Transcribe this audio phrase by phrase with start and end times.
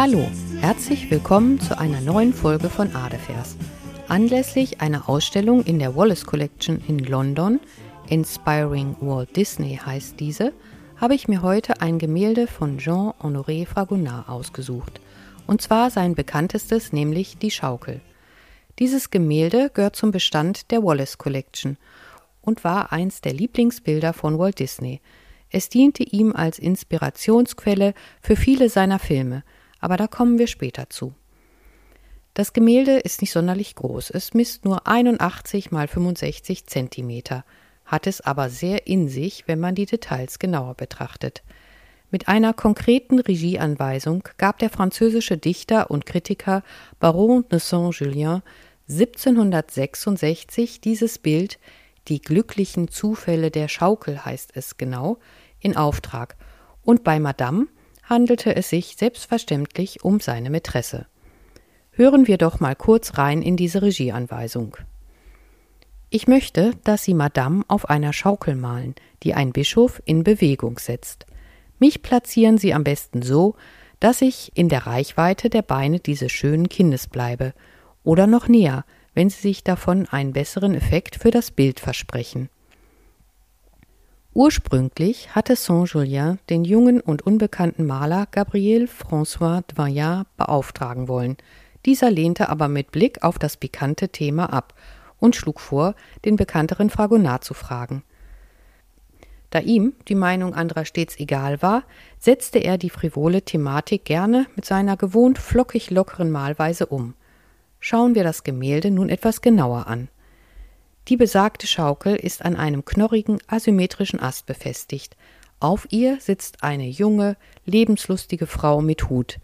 [0.00, 0.30] Hallo,
[0.60, 3.56] herzlich willkommen zu einer neuen Folge von Adefers.
[4.06, 7.58] Anlässlich einer Ausstellung in der Wallace Collection in London,
[8.08, 10.52] Inspiring Walt Disney heißt diese,
[10.98, 15.00] habe ich mir heute ein Gemälde von Jean-Honoré Fragonard ausgesucht.
[15.48, 18.00] Und zwar sein bekanntestes, nämlich die Schaukel.
[18.78, 21.76] Dieses Gemälde gehört zum Bestand der Wallace Collection
[22.40, 25.00] und war eins der Lieblingsbilder von Walt Disney.
[25.50, 29.42] Es diente ihm als Inspirationsquelle für viele seiner Filme,
[29.80, 31.14] aber da kommen wir später zu.
[32.34, 37.44] Das Gemälde ist nicht sonderlich groß, es misst nur 81 mal 65 Zentimeter,
[37.84, 41.42] hat es aber sehr in sich, wenn man die Details genauer betrachtet.
[42.10, 46.62] Mit einer konkreten Regieanweisung gab der französische Dichter und Kritiker
[47.00, 48.42] Baron de Saint-Julien
[48.88, 51.58] 1766 dieses Bild
[52.08, 55.18] Die glücklichen Zufälle der Schaukel heißt es genau,
[55.60, 56.36] in Auftrag,
[56.82, 57.66] und bei Madame
[58.08, 61.06] handelte es sich selbstverständlich um seine Mätresse.
[61.90, 64.76] Hören wir doch mal kurz rein in diese Regieanweisung.
[66.10, 71.26] Ich möchte, dass Sie Madame auf einer Schaukel malen, die ein Bischof in Bewegung setzt.
[71.78, 73.56] Mich platzieren Sie am besten so,
[74.00, 77.52] dass ich in der Reichweite der Beine dieses schönen Kindes bleibe,
[78.04, 82.48] oder noch näher, wenn Sie sich davon einen besseren Effekt für das Bild versprechen.
[84.38, 91.36] Ursprünglich hatte Saint-Julien den jungen und unbekannten Maler Gabriel François Doyen beauftragen wollen.
[91.84, 94.74] Dieser lehnte aber mit Blick auf das pikante Thema ab
[95.18, 98.04] und schlug vor, den bekannteren Fragonard zu fragen.
[99.50, 101.82] Da ihm die Meinung anderer stets egal war,
[102.20, 107.14] setzte er die frivole Thematik gerne mit seiner gewohnt flockig lockeren Malweise um.
[107.80, 110.08] Schauen wir das Gemälde nun etwas genauer an.
[111.08, 115.16] Die besagte Schaukel ist an einem knorrigen, asymmetrischen Ast befestigt.
[115.58, 119.38] Auf ihr sitzt eine junge, lebenslustige Frau mit Hut.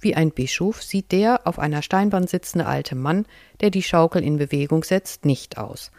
[0.00, 3.26] Wie ein Bischof sieht der auf einer Steinwand sitzende alte Mann,
[3.60, 5.90] der die Schaukel in Bewegung setzt, nicht aus.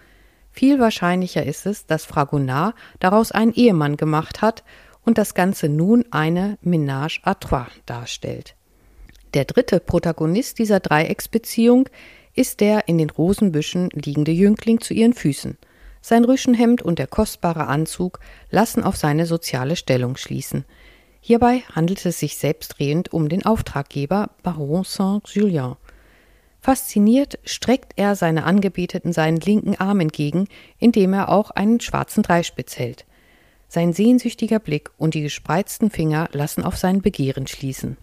[0.52, 4.64] Viel wahrscheinlicher ist es, dass Fragonard daraus einen Ehemann gemacht hat
[5.04, 8.56] und das Ganze nun eine Ménage à trois darstellt.
[9.36, 11.90] Der dritte Protagonist dieser Dreiecksbeziehung
[12.36, 15.58] ist der in den Rosenbüschen liegende Jüngling zu ihren Füßen.
[16.02, 18.20] Sein Rüschenhemd und der kostbare Anzug
[18.52, 20.66] lassen auf seine soziale Stellung schließen.
[21.20, 25.76] Hierbei handelt es sich selbstredend um den Auftraggeber Baron Saint-Julien.
[26.62, 30.48] Fasziniert streckt er seine Angebeteten seinen linken Arm entgegen,
[30.78, 33.06] indem er auch einen schwarzen Dreispitz hält.
[33.68, 37.98] Sein sehnsüchtiger Blick und die gespreizten Finger lassen auf sein Begehren schließen.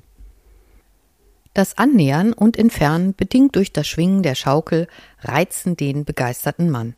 [1.55, 4.89] Das Annähern und Entfernen, bedingt durch das Schwingen der Schaukel,
[5.21, 6.95] reizen den begeisterten Mann.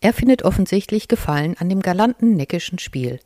[0.00, 3.20] Er findet offensichtlich Gefallen an dem galanten, neckischen Spiel.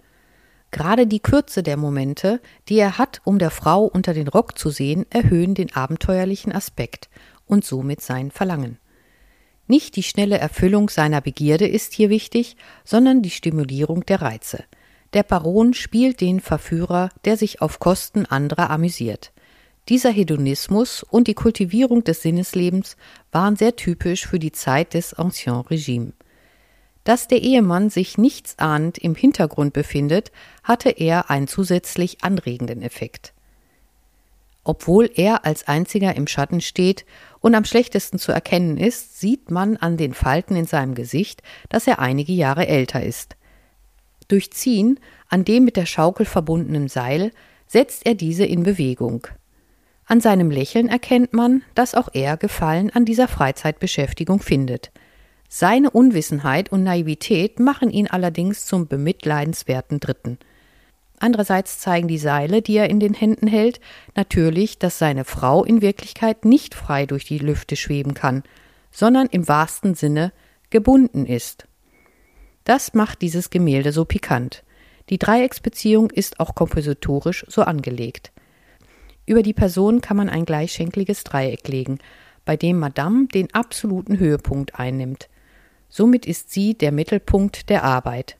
[0.70, 4.68] Gerade die Kürze der Momente, die er hat, um der Frau unter den Rock zu
[4.68, 7.08] sehen, erhöhen den abenteuerlichen Aspekt
[7.46, 8.78] und somit sein Verlangen.
[9.66, 14.64] Nicht die schnelle Erfüllung seiner Begierde ist hier wichtig, sondern die Stimulierung der Reize.
[15.14, 19.32] Der Baron spielt den Verführer, der sich auf Kosten anderer amüsiert.
[19.88, 22.98] Dieser Hedonismus und die Kultivierung des Sinneslebens
[23.32, 26.12] waren sehr typisch für die Zeit des Ancien Regime.
[27.04, 30.30] Dass der Ehemann sich nichtsahnend im Hintergrund befindet,
[30.62, 33.32] hatte er einen zusätzlich anregenden Effekt.
[34.62, 37.06] Obwohl er als einziger im Schatten steht
[37.40, 41.86] und am schlechtesten zu erkennen ist, sieht man an den Falten in seinem Gesicht, dass
[41.86, 43.36] er einige Jahre älter ist.
[44.28, 45.00] Durch Ziehen
[45.30, 47.32] an dem mit der Schaukel verbundenen Seil
[47.66, 49.26] setzt er diese in Bewegung.
[50.10, 54.90] An seinem Lächeln erkennt man, dass auch er Gefallen an dieser Freizeitbeschäftigung findet.
[55.50, 60.38] Seine Unwissenheit und Naivität machen ihn allerdings zum bemitleidenswerten Dritten.
[61.18, 63.80] Andererseits zeigen die Seile, die er in den Händen hält,
[64.14, 68.44] natürlich, dass seine Frau in Wirklichkeit nicht frei durch die Lüfte schweben kann,
[68.90, 70.32] sondern im wahrsten Sinne
[70.70, 71.68] gebunden ist.
[72.64, 74.64] Das macht dieses Gemälde so pikant.
[75.10, 78.32] Die Dreiecksbeziehung ist auch kompositorisch so angelegt.
[79.28, 81.98] Über die Person kann man ein gleichschenkliges Dreieck legen,
[82.46, 85.28] bei dem Madame den absoluten Höhepunkt einnimmt.
[85.90, 88.38] Somit ist sie der Mittelpunkt der Arbeit.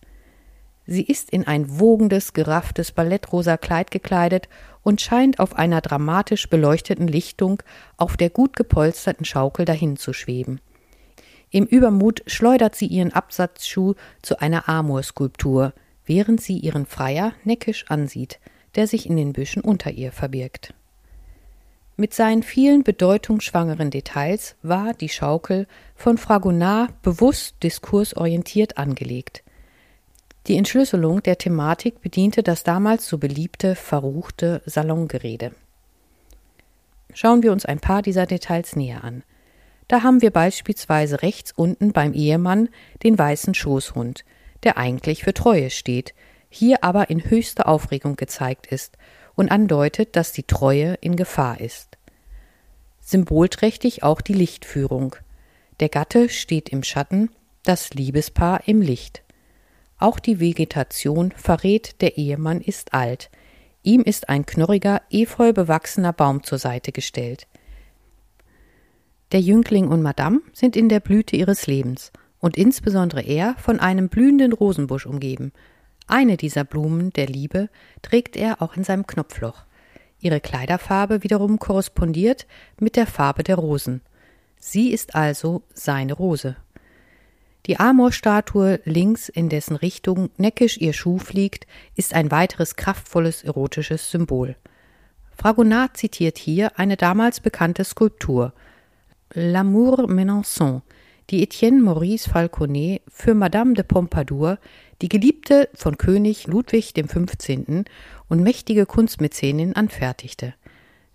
[0.86, 4.48] Sie ist in ein wogendes, gerafftes ballettrosa Kleid gekleidet
[4.82, 7.62] und scheint auf einer dramatisch beleuchteten Lichtung
[7.98, 10.58] auf der gut gepolsterten Schaukel dahin zu schweben.
[11.50, 13.92] Im Übermut schleudert sie ihren Absatzschuh
[14.22, 15.74] zu einer Amorskulptur,
[16.06, 18.40] während sie ihren Freier neckisch ansieht,
[18.74, 20.72] der sich in den Büschen unter ihr verbirgt.
[22.00, 25.66] Mit seinen vielen bedeutungsschwangeren Details war die Schaukel
[25.96, 29.42] von Fragonard bewusst diskursorientiert angelegt.
[30.46, 35.50] Die Entschlüsselung der Thematik bediente das damals so beliebte verruchte Salongerede.
[37.14, 39.24] schauen wir uns ein paar dieser Details näher an.
[39.88, 42.68] Da haben wir beispielsweise rechts unten beim Ehemann
[43.02, 44.24] den weißen Schoßhund,
[44.62, 46.14] der eigentlich für Treue steht,
[46.48, 48.96] hier aber in höchster Aufregung gezeigt ist
[49.38, 51.87] und andeutet, dass die Treue in Gefahr ist.
[53.10, 55.16] Symbolträchtig auch die Lichtführung.
[55.80, 57.30] Der Gatte steht im Schatten,
[57.62, 59.22] das Liebespaar im Licht.
[59.96, 63.30] Auch die Vegetation verrät, der Ehemann ist alt.
[63.82, 67.46] Ihm ist ein knorriger, efeu bewachsener Baum zur Seite gestellt.
[69.32, 74.10] Der Jüngling und Madame sind in der Blüte ihres Lebens und insbesondere er von einem
[74.10, 75.52] blühenden Rosenbusch umgeben.
[76.08, 77.70] Eine dieser Blumen der Liebe
[78.02, 79.64] trägt er auch in seinem Knopfloch.
[80.20, 82.46] Ihre Kleiderfarbe wiederum korrespondiert
[82.80, 84.00] mit der Farbe der Rosen.
[84.58, 86.56] Sie ist also seine Rose.
[87.66, 94.10] Die Amorstatue links, in dessen Richtung neckisch ihr Schuh fliegt, ist ein weiteres kraftvolles erotisches
[94.10, 94.56] Symbol.
[95.36, 98.52] Fragonard zitiert hier eine damals bekannte Skulptur
[99.34, 100.80] L'amour Menançon,
[101.30, 104.58] die Etienne Maurice Falconet für Madame de Pompadour,
[105.02, 107.84] die Geliebte von König Ludwig XV.
[108.28, 110.54] und mächtige Kunstmäzenin, anfertigte.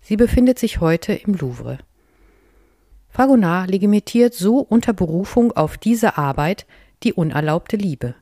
[0.00, 1.78] Sie befindet sich heute im Louvre.
[3.08, 6.66] Fragonard legitimiert so unter Berufung auf diese Arbeit
[7.02, 8.14] die unerlaubte Liebe.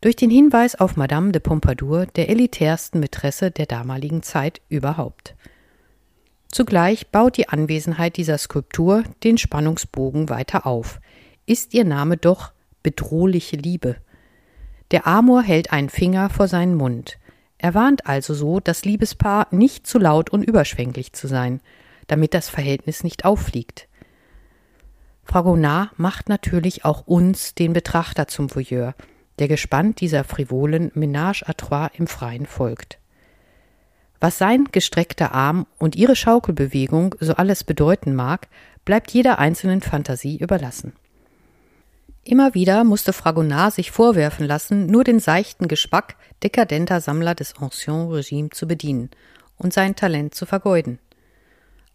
[0.00, 5.34] Durch den Hinweis auf Madame de Pompadour, der elitärsten Mätresse der damaligen Zeit überhaupt.
[6.52, 11.00] Zugleich baut die Anwesenheit dieser Skulptur den Spannungsbogen weiter auf.
[11.46, 12.52] Ist ihr Name doch
[12.82, 13.96] bedrohliche Liebe.
[14.90, 17.18] Der Amor hält einen Finger vor seinen Mund.
[17.56, 21.60] Er warnt also so das Liebespaar, nicht zu laut und überschwänglich zu sein,
[22.06, 23.88] damit das Verhältnis nicht auffliegt.
[25.24, 28.94] Fragonard macht natürlich auch uns, den Betrachter, zum Voyeur,
[29.38, 32.98] der gespannt dieser frivolen Ménage à trois im Freien folgt.
[34.22, 38.46] Was sein gestreckter Arm und ihre Schaukelbewegung so alles bedeuten mag,
[38.84, 40.92] bleibt jeder einzelnen Fantasie überlassen.
[42.22, 48.06] Immer wieder musste Fragonard sich vorwerfen lassen, nur den seichten Gespack dekadenter Sammler des Ancien
[48.12, 49.10] Regime zu bedienen
[49.58, 51.00] und sein Talent zu vergeuden.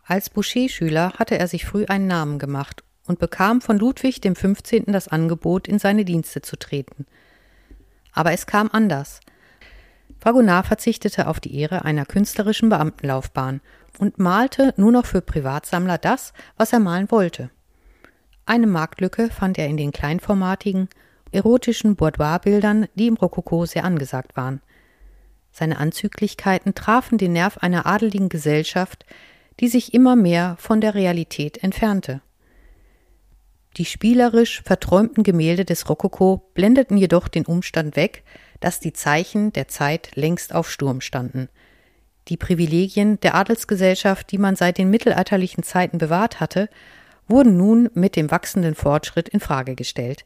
[0.03, 4.87] Als Boucher-Schüler hatte er sich früh einen Namen gemacht und bekam von Ludwig dem 15.
[4.87, 7.05] das Angebot, in seine Dienste zu treten.
[8.11, 9.21] Aber es kam anders.
[10.19, 13.61] Fragonard verzichtete auf die Ehre einer künstlerischen Beamtenlaufbahn
[13.99, 17.49] und malte nur noch für Privatsammler das, was er malen wollte.
[18.45, 20.89] Eine Marktlücke fand er in den kleinformatigen,
[21.31, 24.61] erotischen Boudoirbildern, die im Rokoko sehr angesagt waren.
[25.51, 29.05] Seine Anzüglichkeiten trafen den Nerv einer adeligen Gesellschaft,
[29.59, 32.21] die sich immer mehr von der Realität entfernte.
[33.75, 38.23] Die spielerisch verträumten Gemälde des Rokoko blendeten jedoch den Umstand weg,
[38.59, 41.49] dass die Zeichen der Zeit längst auf Sturm standen.
[42.27, 46.69] Die Privilegien der Adelsgesellschaft, die man seit den mittelalterlichen Zeiten bewahrt hatte,
[47.27, 50.25] wurden nun mit dem wachsenden Fortschritt in Frage gestellt.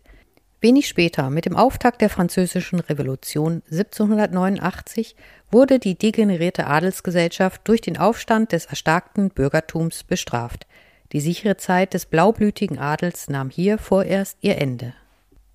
[0.61, 5.15] Wenig später, mit dem Auftakt der Französischen Revolution 1789,
[5.49, 10.67] wurde die degenerierte Adelsgesellschaft durch den Aufstand des erstarkten Bürgertums bestraft.
[11.13, 14.93] Die sichere Zeit des blaublütigen Adels nahm hier vorerst ihr Ende.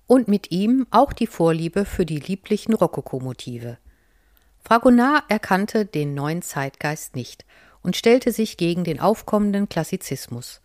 [0.07, 3.77] Und mit ihm auch die Vorliebe für die lieblichen Rokokomotive.
[4.63, 7.45] Fragonard erkannte den neuen Zeitgeist nicht
[7.83, 10.61] und stellte sich gegen den aufkommenden Klassizismus.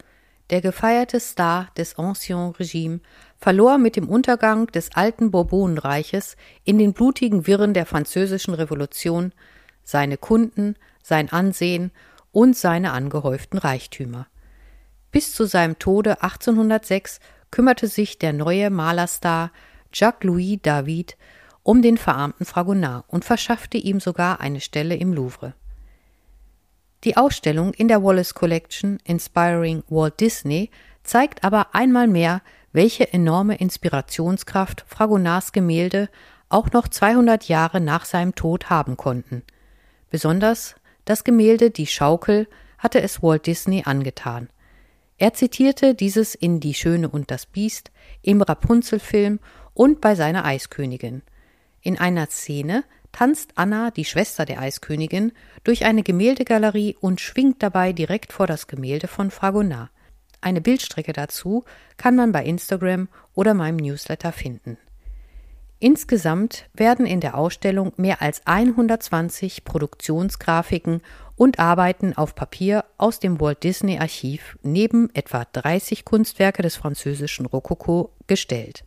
[0.51, 3.01] Der gefeierte Star des Ancien Regime
[3.39, 9.33] verlor mit dem Untergang des alten Bourbonenreiches in den blutigen Wirren der französischen Revolution
[9.85, 11.91] seine Kunden, sein Ansehen
[12.33, 14.27] und seine angehäuften Reichtümer.
[15.11, 17.21] Bis zu seinem Tode 1806
[17.53, 19.53] kümmerte sich der neue Malerstar
[19.93, 21.17] Jacques-Louis David
[21.63, 25.55] um den verarmten Fragonard und verschaffte ihm sogar eine Stelle im Louvre.
[27.05, 30.71] Die Ausstellung in der Wallace Collection Inspiring Walt Disney
[31.05, 32.43] zeigt aber einmal mehr,
[32.73, 36.09] welche enorme Inspirationskraft Fragonards Gemälde
[36.49, 39.43] auch noch 200 Jahre nach seinem Tod haben konnten.
[40.11, 44.49] Besonders das Gemälde Die Schaukel hatte es Walt Disney angetan–
[45.23, 49.39] er zitierte dieses in Die Schöne und das Biest, im Rapunzel-Film
[49.73, 51.23] und bei seiner Eiskönigin.
[51.81, 55.31] In einer Szene tanzt Anna, die Schwester der Eiskönigin,
[55.63, 59.91] durch eine Gemäldegalerie und schwingt dabei direkt vor das Gemälde von Fragonard.
[60.41, 61.63] Eine Bildstrecke dazu
[61.97, 64.77] kann man bei Instagram oder meinem Newsletter finden.
[65.83, 71.01] Insgesamt werden in der Ausstellung mehr als 120 Produktionsgrafiken
[71.35, 77.47] und Arbeiten auf Papier aus dem Walt Disney Archiv neben etwa 30 Kunstwerke des französischen
[77.47, 78.85] Rokoko gestellt.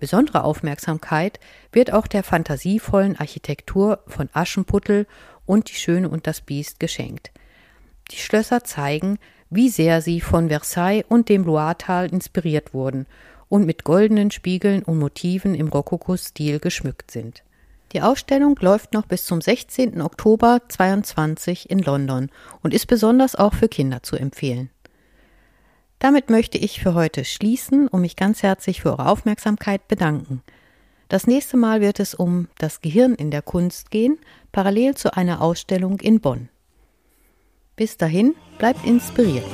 [0.00, 1.38] Besondere Aufmerksamkeit
[1.70, 5.06] wird auch der fantasievollen Architektur von Aschenputtel
[5.46, 7.30] und Die Schöne und das Biest geschenkt.
[8.10, 13.06] Die Schlösser zeigen, wie sehr sie von Versailles und dem Loiretal inspiriert wurden
[13.54, 17.44] und mit goldenen Spiegeln und Motiven im Rokoko-Stil geschmückt sind.
[17.92, 20.02] Die Ausstellung läuft noch bis zum 16.
[20.02, 22.30] Oktober 2022 in London
[22.64, 24.70] und ist besonders auch für Kinder zu empfehlen.
[26.00, 30.42] Damit möchte ich für heute schließen und mich ganz herzlich für eure Aufmerksamkeit bedanken.
[31.06, 34.18] Das nächste Mal wird es um das Gehirn in der Kunst gehen,
[34.50, 36.48] parallel zu einer Ausstellung in Bonn.
[37.76, 39.46] Bis dahin, bleibt inspiriert.